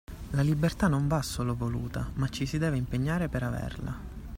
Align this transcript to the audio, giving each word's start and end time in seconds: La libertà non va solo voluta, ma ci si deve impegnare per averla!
La 0.31 0.41
libertà 0.41 0.87
non 0.87 1.07
va 1.07 1.21
solo 1.21 1.53
voluta, 1.55 2.09
ma 2.15 2.27
ci 2.27 2.47
si 2.47 2.57
deve 2.57 2.75
impegnare 2.75 3.29
per 3.29 3.43
averla! 3.43 3.99